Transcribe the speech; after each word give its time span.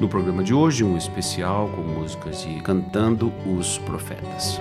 No 0.00 0.08
programa 0.08 0.42
de 0.42 0.54
hoje, 0.54 0.82
um 0.82 0.96
especial 0.96 1.68
com 1.68 1.82
músicas 1.82 2.40
de 2.40 2.62
Cantando 2.62 3.30
os 3.46 3.76
Profetas. 3.80 4.58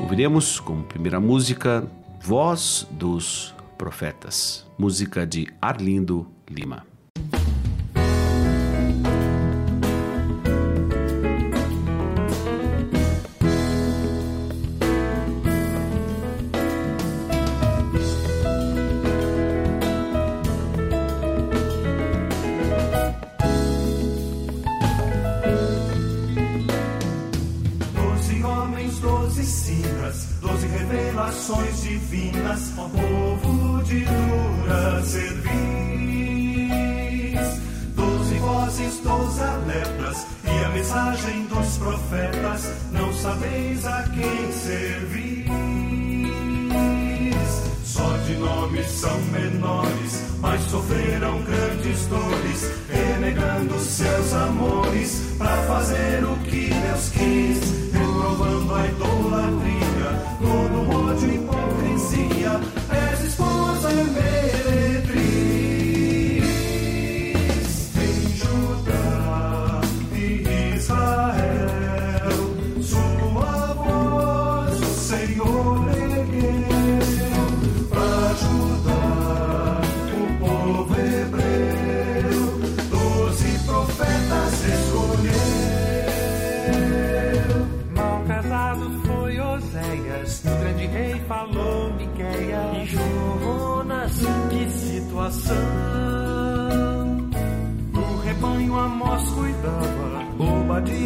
Ouviremos 0.00 0.58
como 0.58 0.82
primeira 0.82 1.20
música 1.20 1.86
Voz 2.20 2.84
dos 2.90 3.54
Profetas, 3.78 4.66
música 4.76 5.24
de 5.24 5.46
Arlindo 5.62 6.26
Lima. 6.50 6.95
Revelações 31.46 31.82
divinas, 31.82 32.72
ó 32.76 32.88
povo 32.88 33.82
de 33.84 34.04
dura 34.04 35.02
cerviz. 35.02 35.46
Doze 37.94 38.34
vozes, 38.38 38.98
doze 39.00 39.42
lepras, 39.66 40.26
e 40.44 40.64
a 40.64 40.68
mensagem 40.70 41.46
dos 41.46 41.78
profetas, 41.78 42.72
não 42.92 43.12
sabeis 43.14 43.86
a 43.86 44.02
quem 44.08 44.52
servis. 44.52 45.46
Só 47.84 48.16
de 48.26 48.34
nomes 48.36 48.86
são 48.88 49.18
menores, 49.32 50.22
mas 50.40 50.60
sofreram 50.62 51.42
grandes 51.42 52.06
dores, 52.06 52.70
renegando 52.90 53.78
seus 53.78 54.32
amores, 54.32 55.22
para 55.38 55.56
fazer 55.62 56.24
o 56.24 56.36
que 56.38 56.68
Deus 56.68 57.08
quis, 57.10 57.75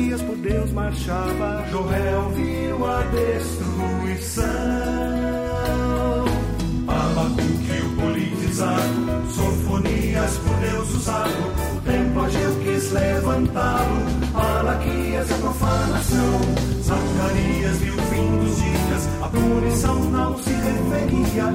Por 0.08 0.36
Deus 0.38 0.72
marchava. 0.72 1.64
Joel 1.70 2.30
viu 2.30 2.86
a 2.86 3.02
destruição. 3.02 4.44
Abacuque 6.88 7.82
o 7.84 7.90
politizado, 8.00 9.30
Sofonias 9.30 10.38
por 10.38 10.56
Deus 10.56 10.94
usado. 10.94 11.30
O 11.76 11.80
templo 11.82 12.24
agiu, 12.24 12.56
quis 12.64 12.90
levantá-lo. 12.92 14.00
Malaquias 14.32 15.30
a 15.30 15.34
profanação. 15.34 16.40
Zacarias 16.82 17.76
viu 17.76 17.94
o 17.94 18.02
fim 18.02 18.38
dos 18.38 18.56
dias, 18.56 19.08
a 19.22 19.28
punição 19.28 20.00
não 20.04 20.38
se 20.38 20.50
referia. 20.50 21.54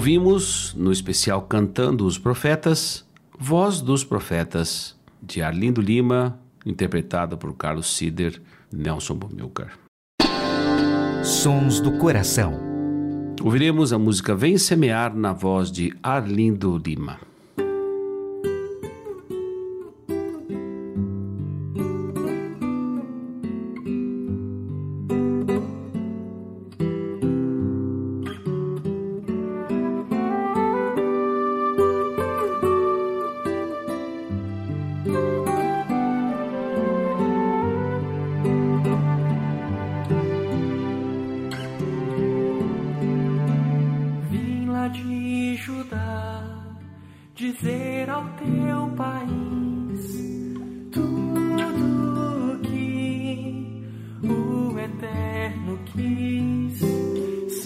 Ouvimos 0.00 0.74
no 0.78 0.90
especial 0.90 1.42
Cantando 1.42 2.06
os 2.06 2.16
Profetas, 2.16 3.06
Voz 3.38 3.82
dos 3.82 4.02
Profetas, 4.02 4.98
de 5.22 5.42
Arlindo 5.42 5.82
Lima, 5.82 6.40
interpretada 6.64 7.36
por 7.36 7.54
Carlos 7.54 7.94
Sider, 7.94 8.40
Nelson 8.72 9.14
Bomilcar. 9.14 9.78
Sons 11.22 11.80
do 11.80 11.98
Coração. 11.98 12.58
Ouviremos 13.42 13.92
a 13.92 13.98
música 13.98 14.34
Vem 14.34 14.56
Semear 14.56 15.14
na 15.14 15.34
voz 15.34 15.70
de 15.70 15.92
Arlindo 16.02 16.78
Lima. 16.78 17.20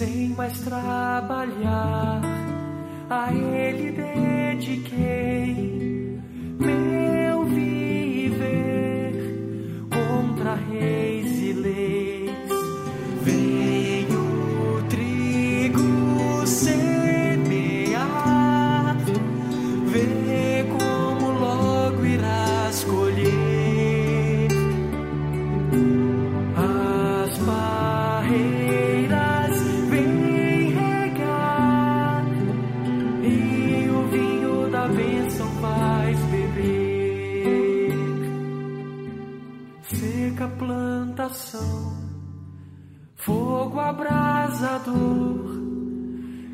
Sem 0.05 0.29
mais 0.29 0.59
trabalhar, 0.59 2.21
a 3.09 3.33
Ele 3.33 3.91
dediquei 3.91 5.55
meu 6.59 7.45
viver 7.45 9.13
contra 9.89 10.53
reis 10.53 11.04
abrasador, 43.89 45.61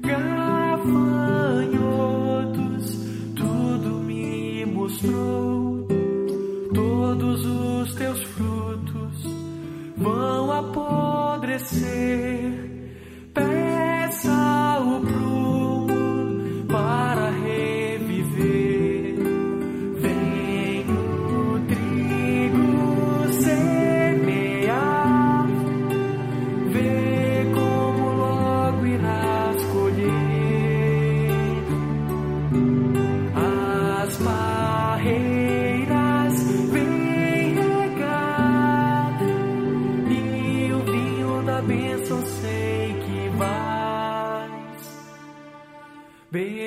gafanhotos, 0.01 0.85
tudo 3.35 3.89
me 4.03 4.65
mostrou. 4.65 5.87
Todos 6.73 7.45
os 7.45 7.95
teus 7.95 8.21
frutos 8.23 9.23
vão 9.97 10.51
apodrecer. 10.51 11.91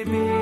baby. 0.05 0.34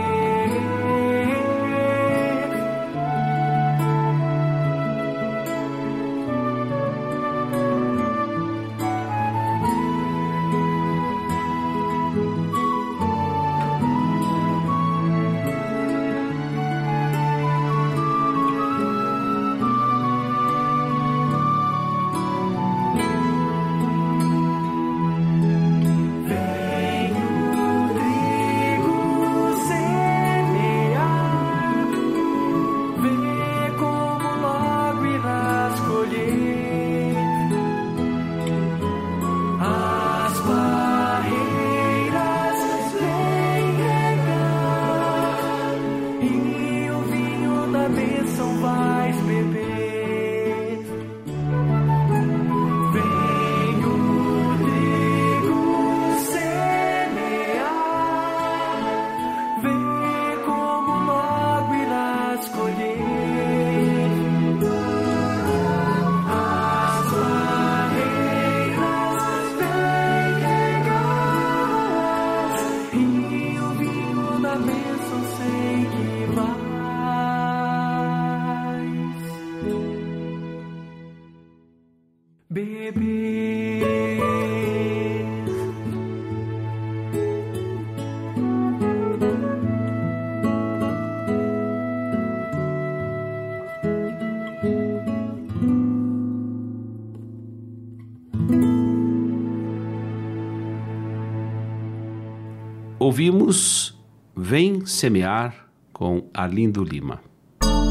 Ouvimos 103.12 103.94
Vem 104.34 104.86
Semear 104.86 105.68
com 105.92 106.30
Arlindo 106.32 106.82
Lima. 106.82 107.20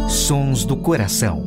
Sons 0.09 0.65
do 0.65 0.75
Coração. 0.75 1.45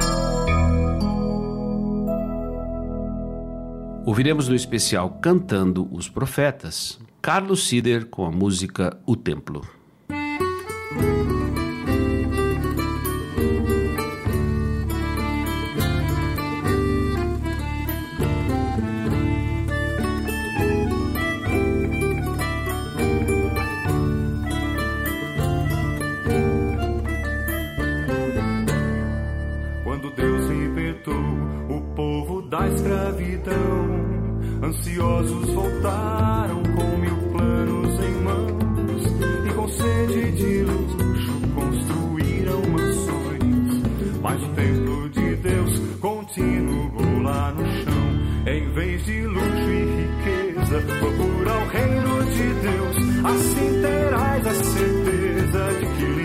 Ouviremos 4.06 4.48
no 4.48 4.54
especial 4.54 5.18
Cantando 5.20 5.88
os 5.92 6.08
Profetas, 6.08 7.00
Carlos 7.20 7.66
Sider 7.66 8.06
com 8.06 8.24
a 8.24 8.30
música 8.30 8.96
O 9.04 9.16
Templo. 9.16 9.68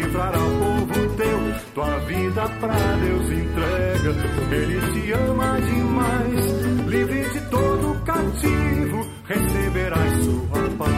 De 0.09 0.17
que 0.17 0.17
livrará 0.17 0.39
o 0.39 0.51
povo 0.59 1.09
teu. 1.15 1.39
Tua 1.73 1.99
vida 1.99 2.49
pra 2.59 2.73
Deus 2.73 3.31
entrega, 3.31 4.15
Ele 4.51 4.91
te 4.91 5.11
ama 5.11 5.59
demais. 5.61 6.45
Livre 6.87 7.29
de 7.29 7.41
todo 7.49 8.03
cativo, 8.03 9.07
receberás 9.25 10.23
sua 10.23 10.69
paz. 10.77 10.89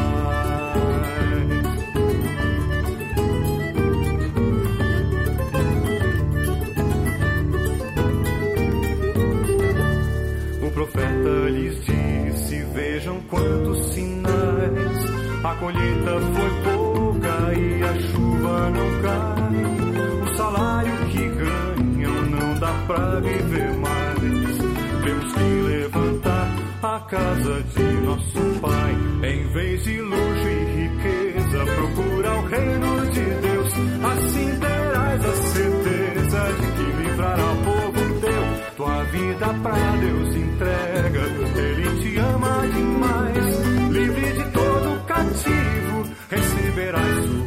O 10.63 10.72
profeta 10.72 11.50
lhes 11.50 11.86
disse: 11.86 12.63
Vejam 12.74 13.20
quantos 13.30 13.86
sinais. 13.94 15.22
A 15.44 15.56
colheita 15.56 16.22
foi 16.34 16.77
e 16.77 16.81
a 17.92 18.00
chuva 18.00 18.70
não 18.70 19.02
cai. 19.02 20.32
O 20.32 20.38
salário 20.38 20.98
que 21.08 21.28
ganham 21.28 22.22
não 22.24 22.60
dá 22.60 22.74
pra 22.88 23.20
viver 23.20 23.74
mais. 23.78 24.58
Temos 25.04 25.34
que 25.34 25.44
levantar 25.44 26.56
a 26.84 27.00
casa 27.02 27.64
de 27.76 27.84
nosso 28.06 28.60
Pai. 28.62 28.96
Em 29.24 29.48
vez 29.54 29.84
de 29.84 30.02
luxo 30.02 30.48
e 30.48 30.88
riqueza, 30.88 31.66
procura 31.76 32.34
o 32.36 32.46
reino 32.48 33.12
de 33.12 33.26
Deus. 33.48 33.74
Assim 34.04 34.60
terás 34.60 35.26
a 35.26 35.34
certeza 35.34 36.54
de 36.60 36.72
que 36.72 37.04
livrará 37.04 37.52
o 37.52 37.58
povo 37.58 38.20
teu. 38.22 38.76
Tua 38.78 39.04
vida 39.04 39.48
pra 39.62 39.96
Deus 40.00 40.36
entrega, 40.36 41.24
Ele 41.60 42.02
te 42.02 42.18
ama 42.20 42.68
demais. 42.68 43.92
Livre 43.92 44.34
de 44.34 44.52
todo 44.52 45.06
cativo, 45.06 46.10
receberás 46.30 47.26
sua 47.26 47.41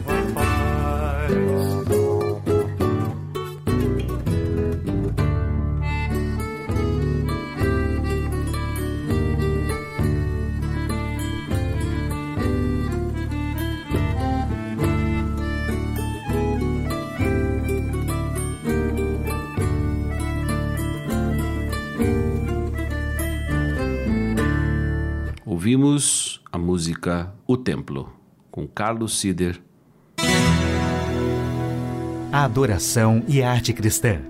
Ouvimos 25.64 26.42
a 26.52 26.58
música 26.58 27.32
O 27.46 27.56
Templo, 27.56 28.12
com 28.50 28.66
Carlos 28.66 29.18
Sider. 29.18 29.58
A 32.30 32.44
adoração 32.44 33.24
e 33.26 33.42
a 33.42 33.50
arte 33.50 33.72
cristã. 33.72 34.20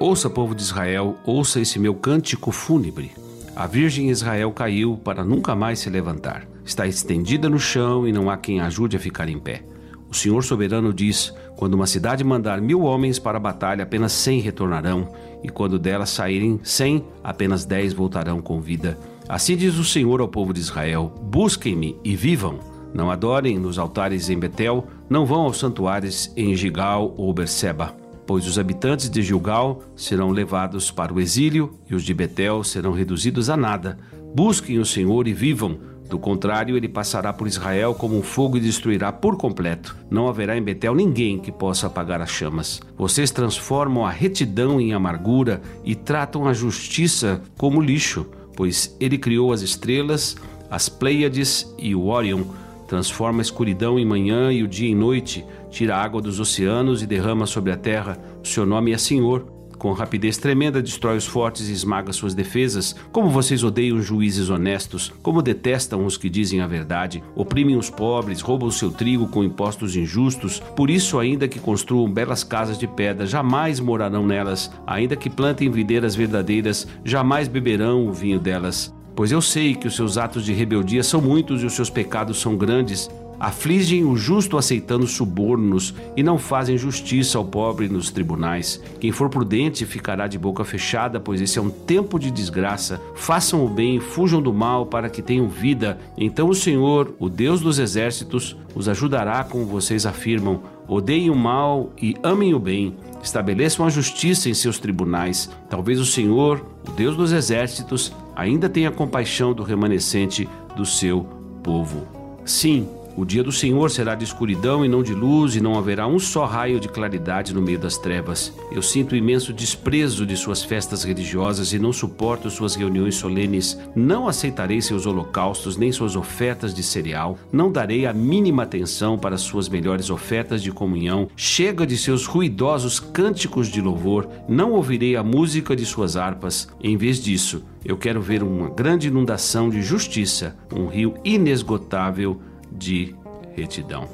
Ouça, 0.00 0.28
povo 0.28 0.52
de 0.52 0.62
Israel, 0.62 1.16
ouça 1.24 1.60
esse 1.60 1.78
meu 1.78 1.94
cântico 1.94 2.50
fúnebre. 2.50 3.12
A 3.54 3.68
Virgem 3.68 4.10
Israel 4.10 4.50
caiu 4.50 4.96
para 4.96 5.22
nunca 5.22 5.54
mais 5.54 5.78
se 5.78 5.88
levantar. 5.88 6.44
Está 6.64 6.88
estendida 6.88 7.48
no 7.48 7.60
chão 7.60 8.04
e 8.08 8.10
não 8.10 8.28
há 8.28 8.36
quem 8.36 8.58
a 8.58 8.66
ajude 8.66 8.96
a 8.96 9.00
ficar 9.00 9.28
em 9.28 9.38
pé. 9.38 9.62
O 10.10 10.14
Senhor 10.14 10.42
soberano 10.42 10.92
diz: 10.92 11.32
quando 11.56 11.74
uma 11.74 11.86
cidade 11.86 12.24
mandar 12.24 12.60
mil 12.60 12.82
homens 12.82 13.18
para 13.18 13.36
a 13.36 13.40
batalha, 13.40 13.84
apenas 13.84 14.12
cem 14.12 14.40
retornarão, 14.40 15.08
e 15.42 15.48
quando 15.48 15.78
dela 15.78 16.04
saírem 16.04 16.58
cem, 16.64 17.04
apenas 17.22 17.64
dez 17.64 17.92
voltarão 17.92 18.42
com 18.42 18.60
vida. 18.60 18.98
Assim 19.28 19.56
diz 19.56 19.78
o 19.78 19.84
Senhor 19.84 20.20
ao 20.20 20.28
povo 20.28 20.52
de 20.52 20.60
Israel: 20.60 21.14
Busquem-me 21.22 21.96
e 22.02 22.16
vivam. 22.16 22.58
Não 22.92 23.08
adorem 23.08 23.56
nos 23.56 23.78
altares 23.78 24.28
em 24.28 24.38
Betel, 24.38 24.84
não 25.08 25.24
vão 25.24 25.42
aos 25.42 25.60
santuários 25.60 26.32
em 26.36 26.56
Gigal 26.56 27.14
ou 27.16 27.32
Berseba, 27.32 27.94
pois 28.26 28.48
os 28.48 28.58
habitantes 28.58 29.08
de 29.08 29.22
Gilgal 29.22 29.80
serão 29.94 30.30
levados 30.30 30.90
para 30.90 31.14
o 31.14 31.20
exílio 31.20 31.78
e 31.88 31.94
os 31.94 32.02
de 32.02 32.12
Betel 32.12 32.64
serão 32.64 32.90
reduzidos 32.90 33.48
a 33.48 33.56
nada. 33.56 33.96
Busquem 34.34 34.78
o 34.78 34.84
Senhor 34.84 35.28
e 35.28 35.32
vivam. 35.32 35.78
Do 36.10 36.18
contrário, 36.18 36.76
ele 36.76 36.88
passará 36.88 37.32
por 37.32 37.46
Israel 37.46 37.94
como 37.94 38.18
um 38.18 38.22
fogo 38.22 38.56
e 38.56 38.60
destruirá 38.60 39.12
por 39.12 39.36
completo. 39.36 39.96
Não 40.10 40.26
haverá 40.26 40.58
em 40.58 40.62
Betel 40.62 40.92
ninguém 40.92 41.38
que 41.38 41.52
possa 41.52 41.86
apagar 41.86 42.20
as 42.20 42.30
chamas. 42.30 42.80
Vocês 42.98 43.30
transformam 43.30 44.04
a 44.04 44.10
retidão 44.10 44.80
em 44.80 44.92
amargura 44.92 45.62
e 45.84 45.94
tratam 45.94 46.48
a 46.48 46.52
justiça 46.52 47.40
como 47.56 47.80
lixo, 47.80 48.26
pois 48.56 48.96
ele 48.98 49.18
criou 49.18 49.52
as 49.52 49.62
estrelas, 49.62 50.36
as 50.68 50.88
Pleiades 50.88 51.72
e 51.78 51.94
o 51.94 52.06
Órion, 52.06 52.42
transforma 52.88 53.40
a 53.40 53.42
escuridão 53.42 53.96
em 53.96 54.04
manhã 54.04 54.52
e 54.52 54.64
o 54.64 54.68
dia 54.68 54.90
em 54.90 54.96
noite, 54.96 55.46
tira 55.70 55.94
a 55.94 56.02
água 56.02 56.20
dos 56.20 56.40
oceanos 56.40 57.04
e 57.04 57.06
derrama 57.06 57.46
sobre 57.46 57.70
a 57.70 57.76
terra. 57.76 58.18
O 58.42 58.48
seu 58.48 58.66
nome 58.66 58.90
é 58.90 58.98
Senhor. 58.98 59.59
Com 59.80 59.92
rapidez 59.92 60.36
tremenda 60.36 60.82
destrói 60.82 61.16
os 61.16 61.24
fortes 61.24 61.70
e 61.70 61.72
esmaga 61.72 62.12
suas 62.12 62.34
defesas. 62.34 62.94
Como 63.10 63.30
vocês 63.30 63.64
odeiam 63.64 63.98
juízes 64.02 64.50
honestos, 64.50 65.10
como 65.22 65.40
detestam 65.40 66.04
os 66.04 66.18
que 66.18 66.28
dizem 66.28 66.60
a 66.60 66.66
verdade, 66.66 67.24
oprimem 67.34 67.78
os 67.78 67.88
pobres, 67.88 68.42
roubam 68.42 68.70
seu 68.70 68.90
trigo 68.90 69.28
com 69.28 69.42
impostos 69.42 69.96
injustos. 69.96 70.60
Por 70.76 70.90
isso, 70.90 71.18
ainda 71.18 71.48
que 71.48 71.58
construam 71.58 72.12
belas 72.12 72.44
casas 72.44 72.76
de 72.76 72.86
pedra, 72.86 73.24
jamais 73.24 73.80
morarão 73.80 74.26
nelas. 74.26 74.70
Ainda 74.86 75.16
que 75.16 75.30
plantem 75.30 75.70
videiras 75.70 76.14
verdadeiras, 76.14 76.86
jamais 77.02 77.48
beberão 77.48 78.06
o 78.06 78.12
vinho 78.12 78.38
delas. 78.38 78.94
Pois 79.16 79.32
eu 79.32 79.40
sei 79.40 79.74
que 79.74 79.86
os 79.86 79.96
seus 79.96 80.18
atos 80.18 80.44
de 80.44 80.52
rebeldia 80.52 81.02
são 81.02 81.22
muitos 81.22 81.62
e 81.62 81.66
os 81.66 81.72
seus 81.72 81.88
pecados 81.88 82.38
são 82.38 82.54
grandes. 82.54 83.08
Afligem 83.40 84.04
o 84.04 84.18
justo 84.18 84.58
aceitando 84.58 85.06
subornos 85.06 85.94
e 86.14 86.22
não 86.22 86.36
fazem 86.36 86.76
justiça 86.76 87.38
ao 87.38 87.44
pobre 87.44 87.88
nos 87.88 88.10
tribunais. 88.10 88.78
Quem 89.00 89.10
for 89.10 89.30
prudente 89.30 89.86
ficará 89.86 90.26
de 90.26 90.38
boca 90.38 90.62
fechada, 90.62 91.18
pois 91.18 91.40
esse 91.40 91.58
é 91.58 91.62
um 91.62 91.70
tempo 91.70 92.18
de 92.18 92.30
desgraça. 92.30 93.00
Façam 93.14 93.64
o 93.64 93.68
bem, 93.68 93.98
fujam 93.98 94.42
do 94.42 94.52
mal 94.52 94.84
para 94.84 95.08
que 95.08 95.22
tenham 95.22 95.48
vida. 95.48 95.98
Então 96.18 96.50
o 96.50 96.54
Senhor, 96.54 97.14
o 97.18 97.30
Deus 97.30 97.62
dos 97.62 97.78
exércitos, 97.78 98.54
os 98.74 98.90
ajudará 98.90 99.42
como 99.42 99.64
vocês 99.64 100.04
afirmam. 100.04 100.60
Odeiem 100.86 101.30
o 101.30 101.34
mal 101.34 101.92
e 102.02 102.14
amem 102.22 102.52
o 102.52 102.58
bem. 102.58 102.94
Estabeleçam 103.22 103.86
a 103.86 103.88
justiça 103.88 104.50
em 104.50 104.54
seus 104.54 104.78
tribunais. 104.78 105.48
Talvez 105.70 105.98
o 105.98 106.04
Senhor, 106.04 106.62
o 106.86 106.90
Deus 106.90 107.16
dos 107.16 107.32
exércitos, 107.32 108.12
ainda 108.36 108.68
tenha 108.68 108.90
compaixão 108.90 109.54
do 109.54 109.62
remanescente 109.62 110.46
do 110.76 110.84
seu 110.84 111.26
povo. 111.62 112.06
Sim, 112.44 112.88
o 113.20 113.26
dia 113.26 113.42
do 113.42 113.52
Senhor 113.52 113.90
será 113.90 114.14
de 114.14 114.24
escuridão 114.24 114.82
e 114.82 114.88
não 114.88 115.02
de 115.02 115.12
luz, 115.12 115.54
e 115.54 115.60
não 115.60 115.76
haverá 115.76 116.06
um 116.06 116.18
só 116.18 116.46
raio 116.46 116.80
de 116.80 116.88
claridade 116.88 117.52
no 117.52 117.60
meio 117.60 117.78
das 117.78 117.98
trevas. 117.98 118.50
Eu 118.72 118.80
sinto 118.80 119.14
imenso 119.14 119.52
desprezo 119.52 120.24
de 120.24 120.34
suas 120.38 120.64
festas 120.64 121.04
religiosas 121.04 121.74
e 121.74 121.78
não 121.78 121.92
suporto 121.92 122.48
suas 122.48 122.74
reuniões 122.74 123.16
solenes. 123.16 123.78
Não 123.94 124.26
aceitarei 124.26 124.80
seus 124.80 125.04
holocaustos 125.04 125.76
nem 125.76 125.92
suas 125.92 126.16
ofertas 126.16 126.72
de 126.72 126.82
cereal. 126.82 127.36
Não 127.52 127.70
darei 127.70 128.06
a 128.06 128.12
mínima 128.14 128.62
atenção 128.62 129.18
para 129.18 129.36
suas 129.36 129.68
melhores 129.68 130.08
ofertas 130.08 130.62
de 130.62 130.72
comunhão. 130.72 131.28
Chega 131.36 131.86
de 131.86 131.98
seus 131.98 132.24
ruidosos 132.24 132.98
cânticos 132.98 133.68
de 133.68 133.82
louvor. 133.82 134.26
Não 134.48 134.72
ouvirei 134.72 135.14
a 135.14 135.22
música 135.22 135.76
de 135.76 135.84
suas 135.84 136.16
harpas. 136.16 136.68
Em 136.82 136.96
vez 136.96 137.22
disso, 137.22 137.62
eu 137.84 137.98
quero 137.98 138.22
ver 138.22 138.42
uma 138.42 138.70
grande 138.70 139.08
inundação 139.08 139.68
de 139.68 139.82
justiça, 139.82 140.56
um 140.74 140.86
rio 140.86 141.14
inesgotável 141.22 142.40
de 142.70 143.14
retidão. 143.54 144.08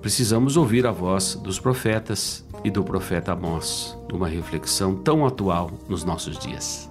Precisamos 0.00 0.56
ouvir 0.56 0.86
a 0.86 0.92
voz 0.92 1.34
dos 1.34 1.58
profetas 1.58 2.46
e 2.64 2.70
do 2.70 2.84
profeta 2.84 3.32
Amós, 3.32 3.98
numa 4.10 4.28
reflexão 4.28 4.94
tão 4.94 5.26
atual 5.26 5.70
nos 5.88 6.04
nossos 6.04 6.38
dias. 6.38 6.90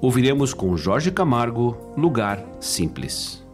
Ouviremos 0.00 0.54
com 0.54 0.76
Jorge 0.76 1.10
Camargo 1.10 1.76
Lugar 1.96 2.44
Simples. 2.60 3.44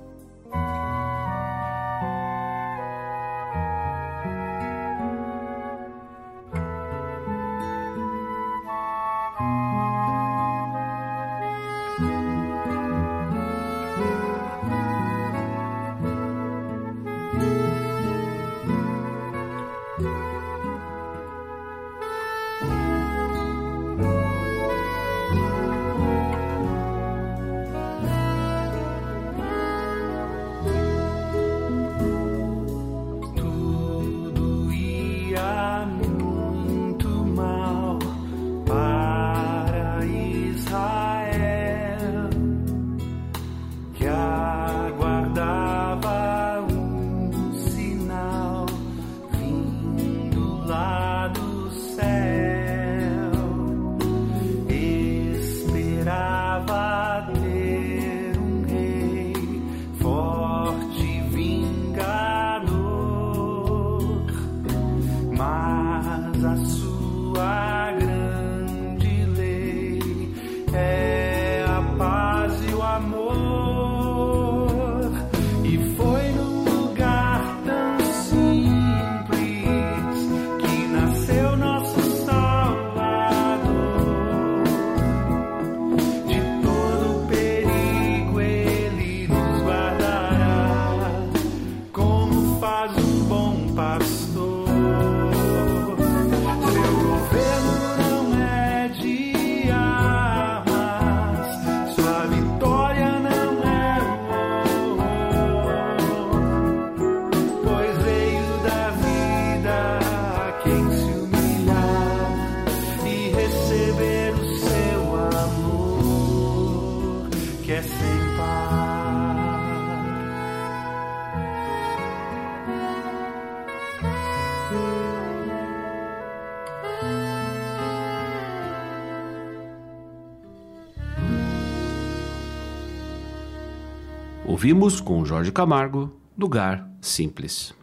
Ouvimos 134.57 135.03
com 135.03 135.23
Jorge 135.23 135.53
Camargo, 135.53 136.11
Lugar 136.35 136.91
Simples. 137.03 137.75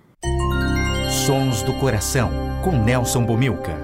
Sons 1.24 1.62
do 1.62 1.72
Coração, 1.74 2.32
com 2.64 2.72
Nelson 2.72 3.24
Bomilca. 3.24 3.78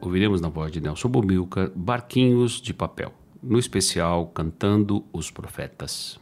Ouviremos 0.00 0.40
na 0.40 0.48
voz 0.48 0.72
de 0.72 0.80
Nelson 0.80 1.08
Bomilca 1.08 1.70
Barquinhos 1.76 2.60
de 2.60 2.74
Papel, 2.74 3.12
no 3.40 3.56
especial 3.56 4.26
Cantando 4.26 5.04
os 5.12 5.30
Profetas. 5.30 6.18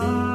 love. 0.00 0.27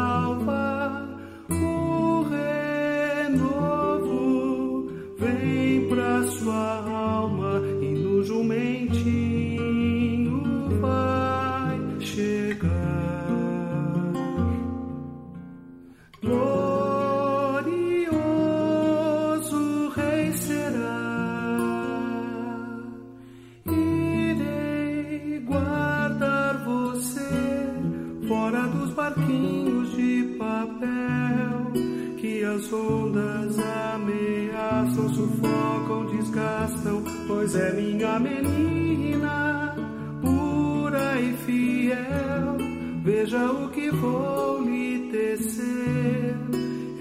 Veja 43.03 43.51
o 43.51 43.69
que 43.69 43.91
vou 43.91 44.61
lhe 44.61 45.09
tecer. 45.11 46.35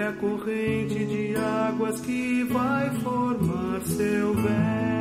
É 0.00 0.08
a 0.08 0.12
corrente 0.14 1.04
de 1.06 1.36
águas 1.36 2.00
que 2.00 2.42
vai 2.42 2.90
formar 2.96 3.80
seu 3.82 4.34
véu. 4.34 4.91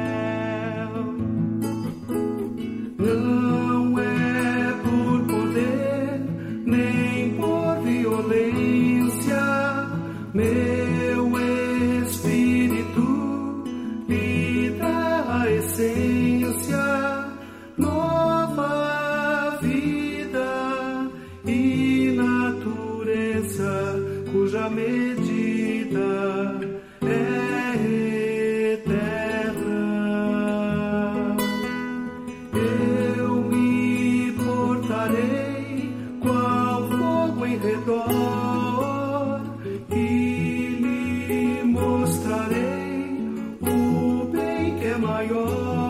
mayor. 45.27 45.80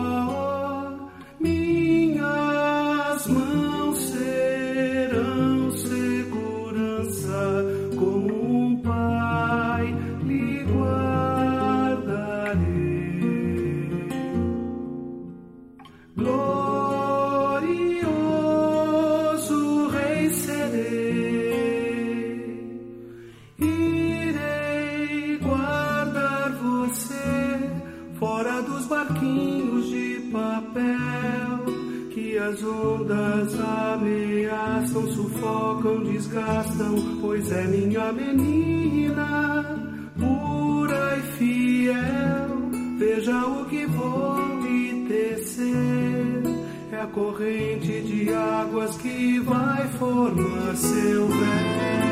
torrente 47.52 48.00
de 48.00 48.32
águas 48.32 48.96
que 48.96 49.38
vai 49.40 49.86
formar 49.98 50.74
seu 50.74 51.28
véu. 51.28 52.11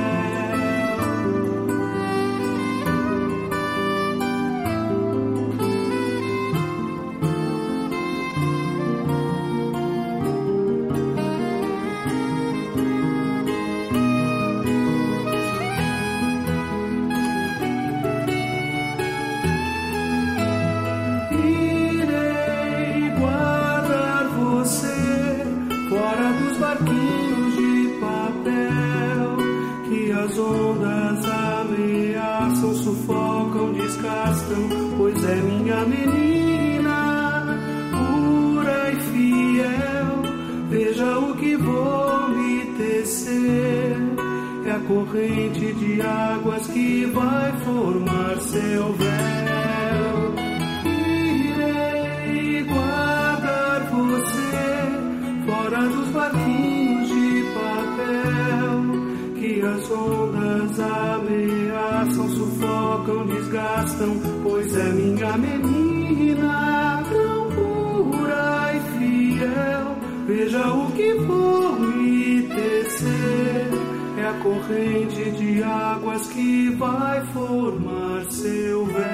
vai 47.21 47.53
formar 47.65 48.37
seu 48.41 48.93
véu. 48.95 50.35
Irei 51.45 52.63
guardar 52.65 53.81
você 53.91 54.65
fora 55.47 55.81
dos 55.89 56.09
barquinhos 56.09 57.09
de 57.09 57.45
papel 57.59 58.75
que 59.39 59.61
as 59.61 59.91
ondas 59.91 60.81
ameaçam, 60.81 62.29
sufocam, 62.31 63.27
desgastam. 63.27 64.17
Pois 64.43 64.77
é 64.77 64.89
minha 64.93 65.37
menina 65.37 67.03
tão 67.11 67.51
pura 67.51 68.73
e 68.77 68.81
fiel. 68.99 69.97
Veja 70.27 70.73
o 70.73 70.91
que 70.93 71.15
vou 71.15 71.81
me 71.81 72.43
tecer 72.43 73.70
a 74.31 74.35
corrente 74.35 75.31
de 75.33 75.61
águas 75.63 76.29
que 76.29 76.71
vai 76.71 77.27
formar 77.27 78.25
seu 78.31 78.87
véu. 78.87 79.11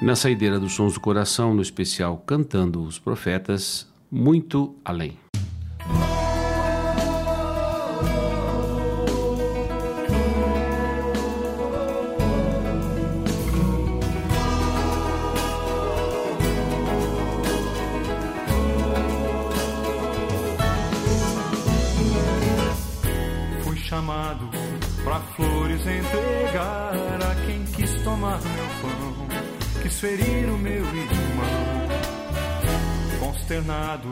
na 0.00 0.14
saideira 0.14 0.60
dos 0.60 0.74
sons 0.74 0.92
do 0.94 1.00
coração, 1.00 1.54
no 1.54 1.62
especial 1.62 2.18
Cantando 2.26 2.82
os 2.82 2.98
Profetas, 2.98 3.86
muito 4.14 4.76
além. 4.84 5.23
Consternado, 33.54 34.10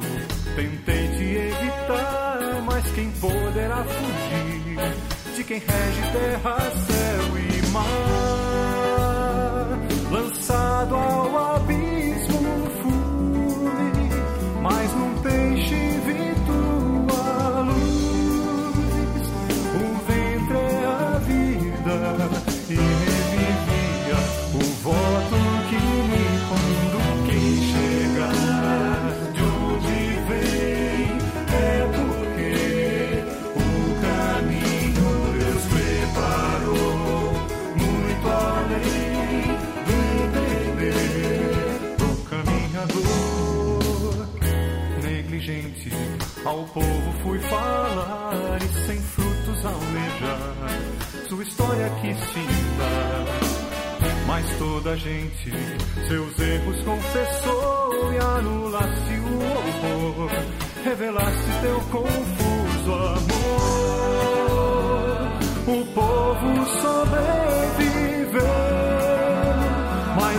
tentei 0.54 1.08
te 1.08 1.24
evitar, 1.36 2.62
mas 2.64 2.86
quem 2.92 3.10
poderá 3.12 3.84
fugir 3.84 4.78
de 5.34 5.42
quem 5.42 5.58
rege 5.58 6.02
terra, 6.12 6.58
céu 6.86 7.38
e 7.38 7.66
mar? 7.72 7.88
Lançado 10.12 10.94
ao 10.94 11.31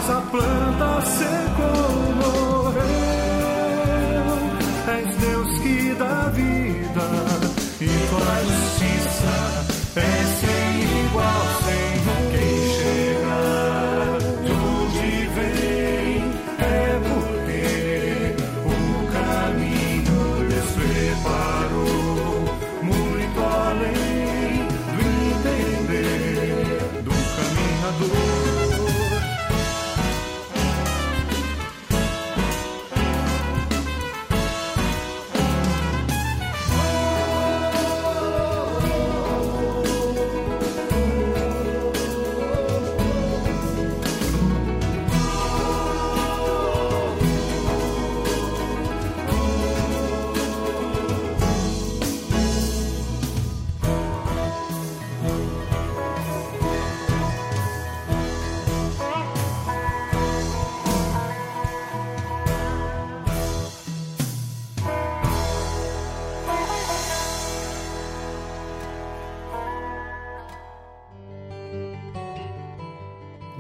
mas 0.04 0.10
a 0.10 0.22
planta 0.22 1.02
secou, 1.06 2.14
morreu. 2.16 3.03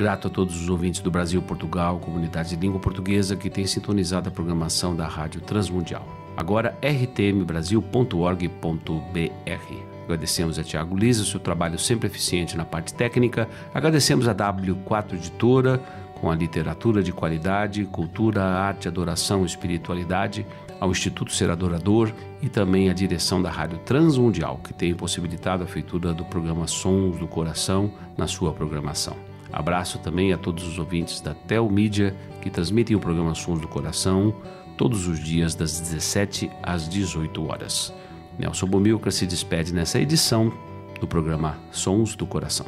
Grato 0.04 0.28
a 0.28 0.30
todos 0.30 0.62
os 0.62 0.68
ouvintes 0.68 1.00
do 1.00 1.10
Brasil, 1.10 1.42
Portugal, 1.42 1.98
comunidade 1.98 2.50
de 2.50 2.58
língua 2.58 2.78
portuguesa 2.78 3.38
que 3.38 3.50
têm 3.50 3.66
sintonizado 3.66 4.28
a 4.28 4.32
programação 4.34 4.94
da 4.94 5.08
Rádio 5.08 5.40
Transmundial. 5.40 6.06
Agora, 6.36 6.78
rtmbrasil.org.br. 6.82 9.74
Agradecemos 10.04 10.60
a 10.60 10.64
Tiago 10.64 10.98
Lisa, 10.98 11.24
seu 11.24 11.40
trabalho 11.40 11.80
sempre 11.80 12.08
eficiente 12.08 12.58
na 12.58 12.66
parte 12.66 12.94
técnica. 12.94 13.48
Agradecemos 13.74 14.28
a 14.28 14.36
W4 14.36 15.14
Editora, 15.14 15.82
com 16.20 16.30
a 16.30 16.36
literatura 16.36 17.02
de 17.02 17.14
qualidade, 17.14 17.86
cultura, 17.86 18.44
arte, 18.44 18.90
adoração 18.90 19.46
espiritualidade, 19.46 20.46
ao 20.82 20.92
Instituto 20.92 21.32
Ser 21.32 21.50
Adorador 21.50 22.12
e 22.42 22.50
também 22.50 22.90
à 22.90 22.94
direção 22.94 23.42
da 23.42 23.50
Rádio 23.50 23.78
Transmundial, 23.78 24.60
que 24.62 24.74
tem 24.74 24.94
possibilitado 24.94 25.64
a 25.64 25.68
feitura 25.68 26.14
do 26.14 26.26
programa 26.26 26.68
Sons 26.68 27.18
do 27.18 27.26
Coração 27.26 27.90
na 28.18 28.28
sua 28.28 28.52
programação. 28.52 29.32
Abraço 29.54 30.00
também 30.00 30.34
a 30.34 30.38
todos 30.38 30.68
os 30.68 30.80
ouvintes 30.80 31.22
da 31.22 31.36
Telmídia 31.36 32.16
que 32.42 32.50
transmitem 32.50 32.96
o 32.96 33.00
programa 33.00 33.36
Sons 33.36 33.62
do 33.62 33.68
Coração 33.68 34.34
todos 34.76 35.08
os 35.08 35.20
dias 35.20 35.54
das 35.54 35.80
17 35.80 36.50
às 36.64 36.90
18 36.90 37.48
horas. 37.48 37.94
Nelson 38.40 38.66
Bomilcar 38.66 39.12
se 39.12 39.28
despede 39.28 39.72
nessa 39.72 40.00
edição 40.00 40.52
do 41.00 41.08
programa 41.08 41.56
Sons 41.72 42.16
do 42.16 42.26
Coração. 42.26 42.66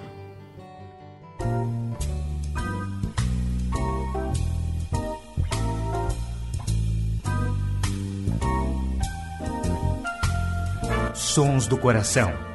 Sons 11.15 11.65
do 11.65 11.77
Coração. 11.77 12.54